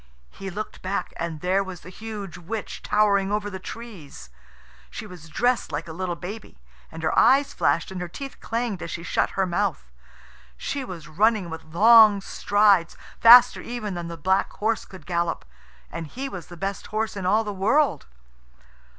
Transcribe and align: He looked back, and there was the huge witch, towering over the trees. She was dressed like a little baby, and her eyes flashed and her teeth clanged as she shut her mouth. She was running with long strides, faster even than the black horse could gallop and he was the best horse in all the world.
He 0.31 0.49
looked 0.49 0.81
back, 0.81 1.13
and 1.15 1.41
there 1.41 1.63
was 1.63 1.81
the 1.81 1.91
huge 1.91 2.35
witch, 2.35 2.81
towering 2.81 3.31
over 3.31 3.51
the 3.51 3.59
trees. 3.59 4.31
She 4.89 5.05
was 5.05 5.29
dressed 5.29 5.71
like 5.71 5.87
a 5.87 5.93
little 5.93 6.15
baby, 6.15 6.57
and 6.91 7.03
her 7.03 7.15
eyes 7.15 7.53
flashed 7.53 7.91
and 7.91 8.01
her 8.01 8.07
teeth 8.07 8.39
clanged 8.39 8.81
as 8.81 8.89
she 8.89 9.03
shut 9.03 9.29
her 9.37 9.45
mouth. 9.45 9.91
She 10.57 10.83
was 10.83 11.07
running 11.07 11.51
with 11.51 11.63
long 11.65 12.19
strides, 12.19 12.97
faster 13.19 13.61
even 13.61 13.93
than 13.93 14.07
the 14.07 14.17
black 14.17 14.51
horse 14.53 14.85
could 14.85 15.05
gallop 15.05 15.45
and 15.91 16.07
he 16.07 16.27
was 16.27 16.47
the 16.47 16.57
best 16.57 16.87
horse 16.87 17.15
in 17.15 17.27
all 17.27 17.43
the 17.43 17.53
world. 17.53 18.07